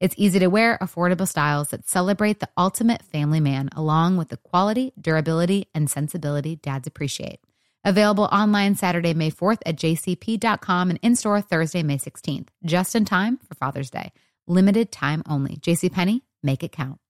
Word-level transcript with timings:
It's 0.00 0.14
easy 0.16 0.38
to 0.38 0.46
wear, 0.46 0.78
affordable 0.80 1.26
styles 1.26 1.68
that 1.68 1.88
celebrate 1.88 2.38
the 2.38 2.48
ultimate 2.56 3.02
family 3.02 3.40
man, 3.40 3.68
along 3.74 4.16
with 4.16 4.28
the 4.28 4.36
quality, 4.36 4.92
durability, 5.00 5.66
and 5.74 5.90
sensibility 5.90 6.56
dads 6.56 6.86
appreciate. 6.86 7.40
Available 7.84 8.24
online 8.24 8.76
Saturday, 8.76 9.12
May 9.14 9.30
4th 9.30 9.58
at 9.66 9.76
jcp.com 9.76 10.90
and 10.90 10.98
in 11.02 11.16
store 11.16 11.40
Thursday, 11.40 11.82
May 11.82 11.98
16th, 11.98 12.48
just 12.64 12.94
in 12.94 13.04
time 13.04 13.38
for 13.38 13.54
Father's 13.56 13.90
Day. 13.90 14.12
Limited 14.46 14.92
time 14.92 15.22
only. 15.28 15.56
JCPenney, 15.56 16.22
make 16.42 16.62
it 16.62 16.70
count. 16.70 17.00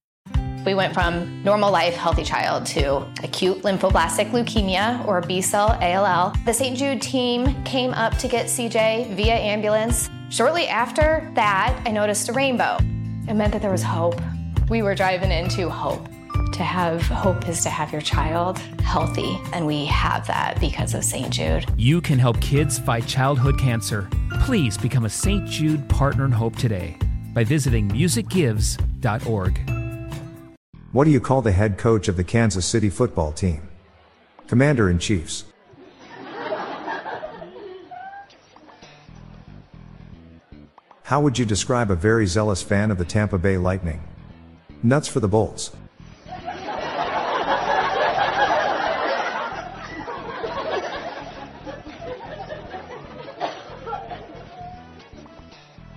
We 0.64 0.75
went 0.75 0.92
from 0.92 1.42
normal 1.42 1.70
life, 1.70 1.94
healthy 1.94 2.25
child 2.25 2.66
to 2.66 3.06
acute 3.22 3.62
lymphoblastic 3.62 4.31
leukemia 4.31 5.06
or 5.06 5.20
B 5.20 5.41
cell 5.41 5.78
ALL. 5.81 6.34
The 6.44 6.53
St. 6.53 6.77
Jude 6.77 7.03
team 7.03 7.62
came 7.64 7.92
up 7.92 8.16
to 8.19 8.28
get 8.28 8.47
CJ 8.47 9.14
via 9.14 9.34
ambulance. 9.34 10.11
Shortly 10.31 10.69
after 10.69 11.31
that, 11.34 11.81
I 11.87 11.91
noticed 11.91 12.29
a 12.29 12.33
rainbow. 12.33 12.77
It 13.29 13.34
meant 13.34 13.53
that 13.53 13.62
there 13.62 13.71
was 13.71 13.83
hope. 13.83 14.21
We 14.69 14.83
were 14.83 14.95
driving 14.95 15.31
into 15.31 15.71
hope. 15.71 16.07
To 16.53 16.62
have 16.62 17.03
hope 17.03 17.48
is 17.48 17.62
to 17.62 17.71
have 17.71 17.93
your 17.93 18.03
child 18.03 18.59
healthy, 18.83 19.39
and 19.53 19.67
we 19.67 19.87
have 19.87 20.27
that 20.27 20.61
because 20.61 20.95
of 20.95 21.05
St. 21.05 21.31
Jude. 21.31 21.65
You 21.77 22.01
can 22.01 22.19
help 22.19 22.41
kids 22.41 22.79
fight 22.79 23.06
childhood 23.06 23.59
cancer. 23.59 24.09
Please 24.41 24.77
become 24.77 25.05
a 25.05 25.11
St. 25.11 25.47
Jude 25.47 25.89
Partner 25.89 26.25
in 26.25 26.33
Hope 26.33 26.56
today 26.56 26.99
by 27.33 27.45
visiting 27.45 27.89
musicgives.org. 27.89 29.71
What 30.93 31.05
do 31.05 31.11
you 31.11 31.21
call 31.21 31.43
the 31.43 31.53
head 31.53 31.79
coach 31.79 32.09
of 32.09 32.17
the 32.17 32.25
Kansas 32.25 32.67
City 32.67 32.91
football 32.91 33.33
team? 33.33 33.69
Commander 34.47 34.91
in 34.91 34.99
Chiefs. 34.99 35.45
How 41.09 41.23
would 41.23 41.39
you 41.39 41.47
describe 41.47 41.91
a 41.91 41.97
very 41.97 42.27
zealous 42.27 42.62
fan 42.62 42.91
of 42.91 42.98
the 42.98 43.05
Tampa 43.06 43.39
Bay 43.39 43.56
Lightning? 43.56 44.03
Nuts 44.83 45.09
for 45.09 45.20
the 45.20 45.27
Bolts. 45.27 45.69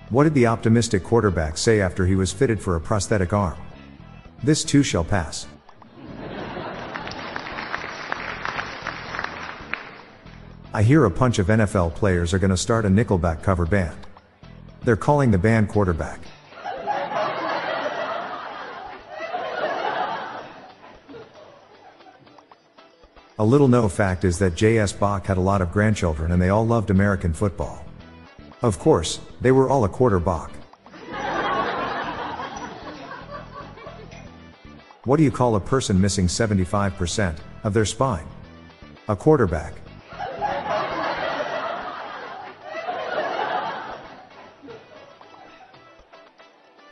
What 0.08 0.24
did 0.24 0.32
the 0.32 0.46
optimistic 0.46 1.04
quarterback 1.04 1.58
say 1.58 1.82
after 1.82 2.06
he 2.06 2.14
was 2.14 2.32
fitted 2.32 2.58
for 2.58 2.76
a 2.76 2.80
prosthetic 2.80 3.34
arm? 3.34 3.58
This 4.42 4.64
too 4.64 4.82
shall 4.82 5.04
pass. 5.04 5.46
I 10.72 10.82
hear 10.82 11.04
a 11.04 11.10
bunch 11.10 11.38
of 11.38 11.48
NFL 11.48 11.94
players 11.96 12.32
are 12.32 12.38
going 12.38 12.50
to 12.50 12.56
start 12.56 12.86
a 12.86 12.88
Nickelback 12.88 13.42
cover 13.42 13.66
band. 13.66 13.94
They're 14.84 14.96
calling 14.96 15.30
the 15.30 15.38
band 15.38 15.68
Quarterback. 15.68 16.20
A 23.38 23.44
little 23.44 23.66
known 23.66 23.88
fact 23.88 24.24
is 24.24 24.38
that 24.38 24.54
J.S. 24.54 24.92
Bach 24.92 25.26
had 25.26 25.36
a 25.36 25.40
lot 25.40 25.62
of 25.62 25.72
grandchildren 25.72 26.32
and 26.32 26.40
they 26.40 26.50
all 26.50 26.66
loved 26.66 26.90
American 26.90 27.32
football. 27.32 27.84
Of 28.60 28.78
course, 28.78 29.20
they 29.40 29.50
were 29.50 29.68
all 29.68 29.84
a 29.84 29.88
quarter 29.88 30.20
Bach. 30.20 30.52
What 35.04 35.16
do 35.16 35.24
you 35.24 35.32
call 35.32 35.56
a 35.56 35.60
person 35.60 36.00
missing 36.00 36.28
75% 36.28 37.36
of 37.64 37.74
their 37.74 37.84
spine? 37.84 38.26
A 39.08 39.16
quarterback. 39.16 39.74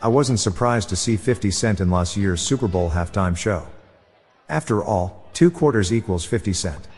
I 0.02 0.08
wasn't 0.08 0.40
surprised 0.40 0.88
to 0.88 0.96
see 0.96 1.18
50 1.18 1.50
Cent 1.50 1.80
in 1.80 1.90
last 1.90 2.16
year's 2.16 2.40
Super 2.40 2.66
Bowl 2.66 2.90
halftime 2.90 3.36
show. 3.36 3.66
After 4.48 4.82
all, 4.82 5.28
two 5.34 5.50
quarters 5.50 5.92
equals 5.92 6.24
50 6.24 6.54
Cent. 6.54 6.88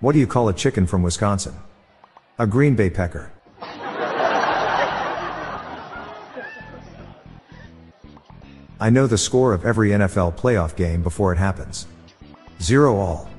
What 0.00 0.12
do 0.12 0.18
you 0.18 0.26
call 0.26 0.48
a 0.48 0.52
chicken 0.52 0.86
from 0.86 1.02
Wisconsin? 1.02 1.54
A 2.38 2.46
Green 2.46 2.74
Bay 2.74 2.90
pecker. 2.90 3.32
I 8.80 8.90
know 8.90 9.06
the 9.06 9.16
score 9.16 9.54
of 9.54 9.64
every 9.64 9.90
NFL 9.90 10.36
playoff 10.36 10.74
game 10.76 11.02
before 11.02 11.32
it 11.32 11.38
happens. 11.38 11.86
Zero 12.60 12.96
all. 12.96 13.31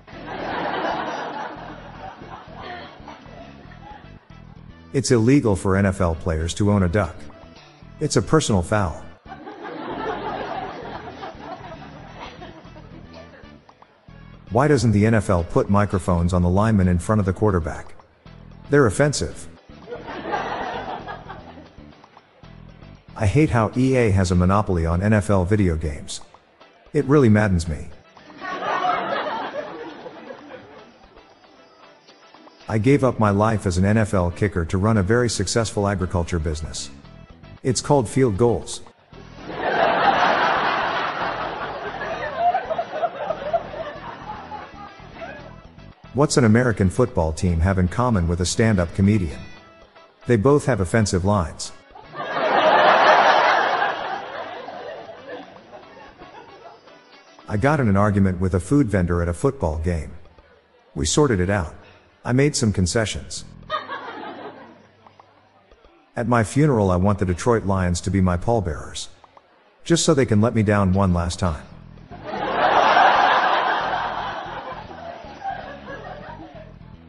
It's 4.94 5.10
illegal 5.10 5.56
for 5.56 5.74
NFL 5.74 6.20
players 6.20 6.54
to 6.54 6.70
own 6.70 6.84
a 6.84 6.88
duck. 6.88 7.16
It's 8.00 8.16
a 8.16 8.22
personal 8.22 8.62
foul. 8.62 9.04
Why 14.52 14.68
doesn't 14.68 14.92
the 14.92 15.06
NFL 15.06 15.50
put 15.50 15.68
microphones 15.68 16.32
on 16.32 16.44
the 16.44 16.50
linemen 16.50 16.88
in 16.88 17.00
front 17.00 17.20
of 17.20 17.26
the 17.26 17.34
quarterback? 17.34 17.96
They're 18.70 18.86
offensive. 18.86 19.48
I 23.16 23.26
hate 23.26 23.50
how 23.50 23.72
EA 23.76 24.12
has 24.12 24.30
a 24.30 24.36
monopoly 24.36 24.86
on 24.86 25.02
NFL 25.02 25.48
video 25.48 25.76
games. 25.76 26.22
It 26.94 27.06
really 27.06 27.30
maddens 27.30 27.68
me. 27.68 27.88
I 32.74 32.80
gave 32.80 33.04
up 33.04 33.20
my 33.20 33.30
life 33.30 33.68
as 33.68 33.78
an 33.78 33.84
NFL 33.84 34.36
kicker 34.36 34.66
to 34.66 34.80
run 34.80 34.98
a 34.98 35.04
very 35.04 35.30
successful 35.30 35.88
agriculture 35.88 36.40
business. 36.40 36.90
It's 37.62 37.82
called 37.82 38.10
Field 38.10 38.36
Goals. 38.36 38.82
What's 46.16 46.38
an 46.38 46.46
American 46.46 46.90
football 46.90 47.32
team 47.32 47.60
have 47.60 47.78
in 47.78 47.90
common 47.90 48.28
with 48.28 48.42
a 48.42 48.46
stand 48.48 48.80
up 48.80 48.92
comedian? 48.96 49.40
They 50.26 50.38
both 50.38 50.66
have 50.66 50.82
offensive 50.82 51.24
lines. 51.24 51.74
I 57.48 57.58
got 57.62 57.80
in 57.80 57.88
an 57.88 57.98
argument 57.98 58.40
with 58.40 58.56
a 58.56 58.60
food 58.60 58.88
vendor 58.88 59.22
at 59.22 59.30
a 59.30 59.34
football 59.36 59.78
game. 59.78 60.10
We 60.96 61.06
sorted 61.06 61.40
it 61.40 61.52
out. 61.52 61.76
I 62.26 62.32
made 62.32 62.56
some 62.56 62.72
concessions. 62.72 63.44
At 66.16 66.28
my 66.28 66.44
funeral, 66.44 66.90
I 66.90 66.96
want 66.96 67.20
the 67.20 67.26
Detroit 67.26 67.66
Lions 67.66 68.00
to 68.02 68.12
be 68.12 68.22
my 68.22 68.38
pallbearers. 68.38 69.10
Just 69.84 70.06
so 70.06 70.14
they 70.14 70.26
can 70.26 70.40
let 70.40 70.56
me 70.56 70.64
down 70.64 70.94
one 70.94 71.14
last 71.14 71.40
time. 71.40 71.66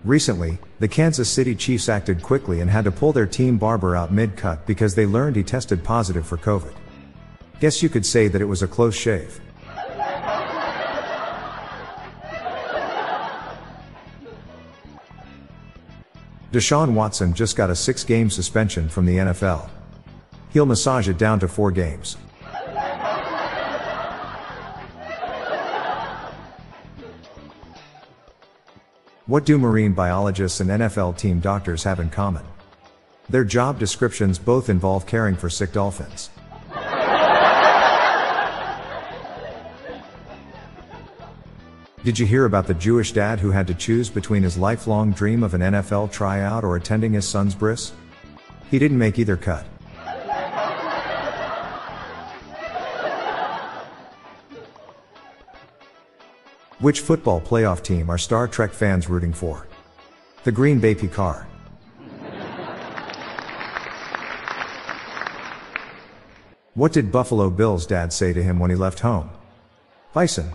Recently, 0.05 0.58
the 0.81 0.88
Kansas 0.88 1.31
City 1.31 1.55
Chiefs 1.55 1.88
acted 1.88 2.20
quickly 2.20 2.61
and 2.61 2.69
had 2.69 2.84
to 2.84 2.90
pull 2.90 3.12
their 3.12 3.26
team 3.26 3.56
barber 3.56 3.94
out 3.94 4.12
mid 4.12 4.37
cut 4.37 4.66
because 4.66 4.94
they 4.94 5.06
learned 5.06 5.37
he 5.37 5.43
tested 5.43 5.84
positive 5.84 6.26
for 6.26 6.37
COVID. 6.37 6.75
Guess 7.61 7.82
you 7.82 7.88
could 7.88 8.05
say 8.05 8.28
that 8.28 8.43
it 8.43 8.46
was 8.46 8.62
a 8.62 8.69
close 8.69 8.94
shave. 8.94 9.40
Deshaun 16.55 16.93
Watson 16.93 17.35
just 17.35 17.56
got 17.56 17.69
a 17.69 17.75
six 17.75 18.05
game 18.05 18.31
suspension 18.31 18.89
from 18.89 19.06
the 19.06 19.17
NFL. 19.17 19.69
He'll 20.51 20.67
massage 20.67 21.09
it 21.09 21.19
down 21.19 21.41
to 21.41 21.49
four 21.49 21.73
games. 21.73 22.17
What 29.27 29.45
do 29.45 29.59
marine 29.59 29.95
biologists 29.95 30.61
and 30.61 30.71
NFL 30.71 31.19
team 31.19 31.41
doctors 31.41 31.83
have 31.83 31.99
in 31.99 32.09
common? 32.09 32.45
Their 33.29 33.43
job 33.43 33.81
descriptions 33.81 34.39
both 34.39 34.69
involve 34.69 35.07
caring 35.07 35.35
for 35.35 35.50
sick 35.50 35.73
dolphins. 35.73 36.31
Did 42.05 42.19
you 42.19 42.27
hear 42.27 42.45
about 42.45 42.67
the 42.67 42.75
Jewish 42.75 43.12
dad 43.12 43.41
who 43.41 43.51
had 43.51 43.67
to 43.67 43.73
choose 43.73 44.11
between 44.11 44.43
his 44.43 44.59
lifelong 44.59 45.12
dream 45.12 45.43
of 45.43 45.55
an 45.55 45.62
NFL 45.62 46.12
tryout 46.12 46.62
or 46.62 46.77
attending 46.77 47.15
his 47.15 47.27
son's 47.27 47.55
bris? 47.55 47.95
He 48.71 48.79
didn't 48.79 48.99
make 48.99 49.19
either 49.19 49.39
cut. 49.39 49.65
Which 56.81 57.01
football 57.01 57.41
playoff 57.41 57.83
team 57.83 58.11
are 58.11 58.19
Star 58.19 58.49
Trek 58.49 58.73
fans 58.75 59.09
rooting 59.09 59.33
for? 59.33 59.67
The 60.43 60.53
Green 60.53 60.81
Bay 60.81 60.95
Packers. 60.95 61.47
What 66.75 66.93
did 66.93 67.11
Buffalo 67.11 67.49
Bill's 67.49 67.87
dad 67.87 68.12
say 68.12 68.35
to 68.35 68.43
him 68.43 68.59
when 68.59 68.69
he 68.69 68.77
left 68.77 69.00
home? 69.00 69.31
Bison. 70.12 70.53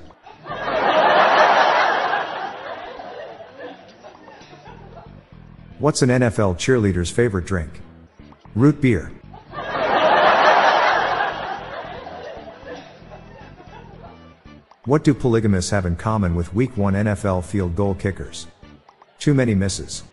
What's 5.80 6.02
an 6.02 6.10
NFL 6.10 6.58
cheerleader's 6.58 7.10
favorite 7.10 7.46
drink? 7.46 7.80
Root 8.54 8.82
beer. 8.82 9.14
What 14.84 15.06
do 15.06 15.14
polygamists 15.14 15.72
have 15.72 15.86
in 15.86 15.96
common 15.96 16.36
with 16.36 16.54
week 16.54 16.76
1 16.76 16.96
NFL 16.96 17.46
field 17.46 17.78
goal 17.78 17.96
kickers? 17.96 18.48
Too 19.20 19.34
many 19.34 19.56
misses. 19.56 20.04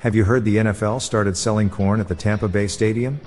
Have 0.00 0.16
you 0.16 0.24
heard 0.24 0.44
the 0.44 0.56
NFL 0.56 1.00
started 1.02 1.36
selling 1.36 1.70
corn 1.70 2.00
at 2.00 2.08
the 2.08 2.16
Tampa 2.16 2.48
Bay 2.48 2.66
Stadium? 2.66 3.20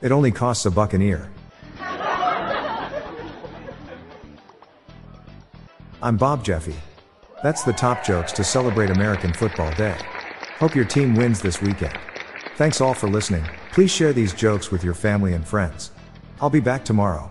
It 0.00 0.12
only 0.12 0.30
costs 0.30 0.64
a 0.64 0.70
buck 0.70 0.94
an 0.94 1.02
ear. 1.02 1.28
I'm 6.02 6.16
Bob 6.16 6.42
Jeffy. 6.42 6.76
That's 7.42 7.62
the 7.62 7.74
top 7.74 8.02
jokes 8.02 8.32
to 8.32 8.42
celebrate 8.42 8.88
American 8.88 9.34
Football 9.34 9.70
Day. 9.74 9.98
Hope 10.58 10.74
your 10.74 10.86
team 10.86 11.14
wins 11.14 11.42
this 11.42 11.60
weekend. 11.60 11.98
Thanks 12.56 12.80
all 12.80 12.94
for 12.94 13.06
listening. 13.06 13.44
Please 13.70 13.90
share 13.90 14.14
these 14.14 14.32
jokes 14.32 14.70
with 14.70 14.82
your 14.82 14.94
family 14.94 15.34
and 15.34 15.46
friends. 15.46 15.90
I'll 16.40 16.48
be 16.48 16.58
back 16.58 16.86
tomorrow. 16.86 17.30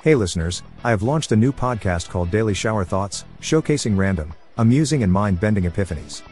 Hey 0.00 0.14
listeners, 0.14 0.62
I 0.82 0.88
have 0.88 1.02
launched 1.02 1.32
a 1.32 1.36
new 1.36 1.52
podcast 1.52 2.08
called 2.08 2.30
Daily 2.30 2.54
Shower 2.54 2.86
Thoughts, 2.86 3.26
showcasing 3.42 3.98
random, 3.98 4.32
amusing 4.56 5.02
and 5.02 5.12
mind-bending 5.12 5.64
epiphanies. 5.64 6.22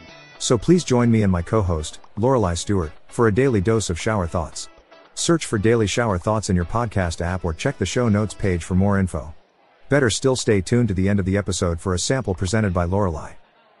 So 0.43 0.57
please 0.57 0.83
join 0.83 1.09
me 1.09 1.23
and 1.23 1.31
my 1.31 1.41
co-host, 1.41 1.99
Lorelei 2.17 2.55
Stewart, 2.55 2.91
for 3.07 3.29
a 3.29 3.33
daily 3.33 3.61
dose 3.61 3.89
of 3.89 3.97
shower 3.97 4.27
thoughts. 4.27 4.67
Search 5.15 5.45
for 5.45 5.57
Daily 5.57 5.87
Shower 5.87 6.17
Thoughts 6.17 6.49
in 6.49 6.55
your 6.57 6.65
podcast 6.65 7.21
app 7.21 7.45
or 7.45 7.53
check 7.53 7.77
the 7.77 7.85
show 7.85 8.09
notes 8.09 8.33
page 8.33 8.61
for 8.61 8.75
more 8.75 8.99
info. 8.99 9.33
Better 9.87 10.09
still 10.09 10.35
stay 10.35 10.59
tuned 10.59 10.89
to 10.89 10.93
the 10.93 11.07
end 11.07 11.21
of 11.21 11.25
the 11.25 11.37
episode 11.37 11.79
for 11.79 11.93
a 11.93 11.97
sample 11.97 12.35
presented 12.35 12.73
by 12.73 12.83
Lorelei. 12.83 13.31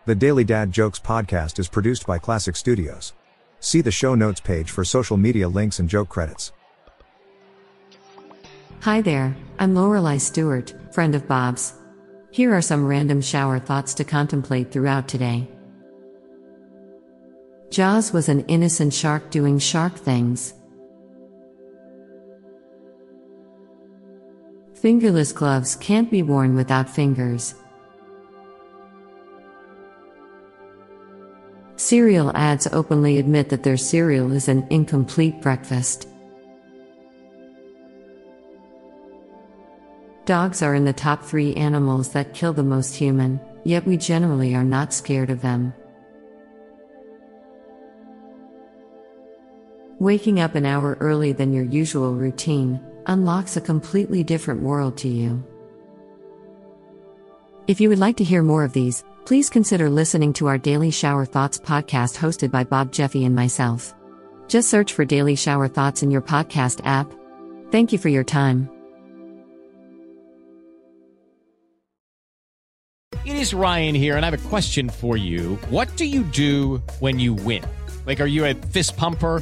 The 0.05 0.15
Daily 0.15 0.45
Dad 0.45 0.71
Jokes 0.71 0.99
podcast 0.99 1.59
is 1.59 1.67
produced 1.67 2.07
by 2.07 2.17
Classic 2.17 2.55
Studios. 2.55 3.11
See 3.59 3.81
the 3.81 3.91
show 3.91 4.15
notes 4.15 4.39
page 4.39 4.71
for 4.71 4.85
social 4.85 5.17
media 5.17 5.49
links 5.49 5.79
and 5.79 5.89
joke 5.89 6.07
credits. 6.07 6.53
Hi 8.83 9.01
there, 9.01 9.35
I'm 9.59 9.75
Lorelei 9.75 10.15
Stewart, 10.15 10.73
friend 10.93 11.13
of 11.13 11.27
Bob's. 11.27 11.73
Here 12.31 12.55
are 12.55 12.61
some 12.61 12.85
random 12.85 13.19
shower 13.19 13.59
thoughts 13.59 13.93
to 13.95 14.05
contemplate 14.05 14.71
throughout 14.71 15.09
today. 15.09 15.49
Jaws 17.73 18.13
was 18.13 18.29
an 18.29 18.41
innocent 18.41 18.93
shark 18.93 19.31
doing 19.31 19.57
shark 19.57 19.95
things. 19.95 20.53
Fingerless 24.75 25.31
gloves 25.31 25.75
can't 25.77 26.11
be 26.11 26.21
worn 26.21 26.53
without 26.53 26.87
fingers. 26.87 27.55
Cereal 31.75 32.31
ads 32.37 32.67
openly 32.67 33.17
admit 33.17 33.49
that 33.49 33.63
their 33.63 33.75
cereal 33.75 34.31
is 34.31 34.47
an 34.47 34.67
incomplete 34.69 35.41
breakfast. 35.41 36.07
Dogs 40.25 40.61
are 40.61 40.75
in 40.75 40.85
the 40.85 40.93
top 40.93 41.23
three 41.23 41.55
animals 41.55 42.09
that 42.09 42.35
kill 42.35 42.53
the 42.53 42.61
most 42.61 42.93
human, 42.93 43.39
yet 43.63 43.83
we 43.87 43.97
generally 43.97 44.53
are 44.53 44.63
not 44.63 44.93
scared 44.93 45.31
of 45.31 45.41
them. 45.41 45.73
Waking 50.03 50.41
up 50.41 50.55
an 50.55 50.65
hour 50.65 50.97
early 50.99 51.31
than 51.31 51.53
your 51.53 51.63
usual 51.63 52.13
routine 52.13 52.77
unlocks 53.05 53.55
a 53.55 53.61
completely 53.61 54.21
different 54.21 54.61
world 54.61 54.97
to 54.97 55.07
you. 55.07 55.41
If 57.67 57.79
you 57.79 57.87
would 57.87 57.99
like 57.99 58.17
to 58.17 58.25
hear 58.25 58.43
more 58.43 58.65
of 58.65 58.73
these, 58.73 59.01
please 59.23 59.49
consider 59.49 59.89
listening 59.89 60.33
to 60.33 60.47
our 60.47 60.57
Daily 60.57 60.91
Shower 60.91 61.23
Thoughts 61.23 61.57
podcast 61.57 62.17
hosted 62.17 62.51
by 62.51 62.65
Bob 62.65 62.91
Jeffy 62.91 63.23
and 63.23 63.33
myself. 63.33 63.95
Just 64.49 64.69
search 64.69 64.91
for 64.91 65.05
Daily 65.05 65.37
Shower 65.37 65.69
Thoughts 65.69 66.03
in 66.03 66.11
your 66.11 66.21
podcast 66.21 66.81
app. 66.83 67.09
Thank 67.71 67.93
you 67.93 67.97
for 67.97 68.09
your 68.09 68.25
time. 68.25 68.69
It 73.23 73.37
is 73.37 73.53
Ryan 73.53 73.95
here, 73.95 74.17
and 74.17 74.25
I 74.25 74.29
have 74.29 74.45
a 74.45 74.49
question 74.49 74.89
for 74.89 75.15
you. 75.15 75.55
What 75.69 75.95
do 75.95 76.03
you 76.03 76.23
do 76.23 76.83
when 76.99 77.19
you 77.19 77.33
win? 77.33 77.63
Like, 78.05 78.19
are 78.19 78.27
you 78.27 78.43
a 78.43 78.53
fist 78.53 78.97
pumper? 78.97 79.41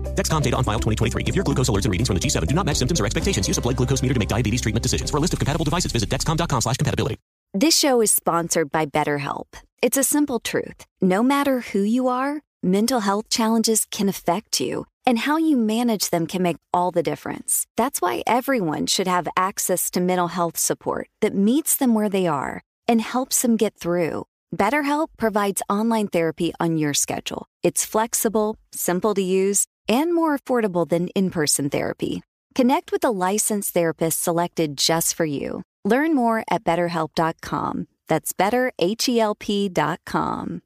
Dexcom 0.15 0.41
data 0.41 0.55
on 0.55 0.63
file 0.63 0.79
2023. 0.79 1.23
If 1.25 1.35
your 1.35 1.43
glucose 1.43 1.69
alerts 1.69 1.85
and 1.85 1.91
readings 1.91 2.07
from 2.07 2.15
the 2.15 2.21
G7 2.21 2.47
do 2.47 2.55
not 2.55 2.65
match 2.65 2.77
symptoms 2.77 2.99
or 2.99 3.05
expectations, 3.05 3.47
use 3.47 3.57
a 3.57 3.61
blood 3.61 3.75
glucose 3.75 4.01
meter 4.01 4.13
to 4.13 4.19
make 4.19 4.29
diabetes 4.29 4.61
treatment 4.61 4.83
decisions. 4.83 5.11
For 5.11 5.17
a 5.17 5.19
list 5.19 5.33
of 5.33 5.39
compatible 5.39 5.65
devices, 5.65 5.91
visit 5.91 6.09
Dexcom.com 6.09 6.61
slash 6.61 6.77
compatibility. 6.77 7.17
This 7.53 7.77
show 7.77 7.99
is 8.01 8.11
sponsored 8.11 8.71
by 8.71 8.85
BetterHelp. 8.85 9.47
It's 9.81 9.97
a 9.97 10.03
simple 10.03 10.39
truth. 10.39 10.85
No 11.01 11.21
matter 11.21 11.59
who 11.59 11.81
you 11.81 12.07
are, 12.07 12.41
mental 12.63 13.01
health 13.01 13.27
challenges 13.29 13.85
can 13.91 14.07
affect 14.07 14.61
you, 14.61 14.85
and 15.05 15.19
how 15.19 15.35
you 15.35 15.57
manage 15.57 16.11
them 16.11 16.27
can 16.27 16.41
make 16.43 16.57
all 16.73 16.91
the 16.91 17.03
difference. 17.03 17.67
That's 17.75 17.99
why 17.99 18.23
everyone 18.25 18.87
should 18.87 19.07
have 19.07 19.27
access 19.35 19.91
to 19.91 19.99
mental 19.99 20.29
health 20.29 20.57
support 20.57 21.09
that 21.19 21.35
meets 21.35 21.75
them 21.75 21.93
where 21.93 22.07
they 22.07 22.25
are 22.25 22.61
and 22.87 23.01
helps 23.01 23.41
them 23.41 23.57
get 23.57 23.75
through. 23.75 24.25
BetterHelp 24.55 25.07
provides 25.17 25.61
online 25.69 26.07
therapy 26.07 26.53
on 26.59 26.77
your 26.77 26.93
schedule. 26.93 27.47
It's 27.63 27.85
flexible, 27.85 28.57
simple 28.71 29.13
to 29.13 29.21
use, 29.21 29.65
and 29.87 30.13
more 30.13 30.37
affordable 30.37 30.87
than 30.87 31.07
in 31.09 31.31
person 31.31 31.69
therapy. 31.69 32.23
Connect 32.55 32.91
with 32.91 33.03
a 33.03 33.11
licensed 33.11 33.73
therapist 33.73 34.21
selected 34.21 34.77
just 34.77 35.15
for 35.15 35.25
you. 35.25 35.63
Learn 35.83 36.15
more 36.15 36.43
at 36.49 36.63
betterhelp.com. 36.63 37.87
That's 38.07 38.33
betterhelp.com. 38.33 40.61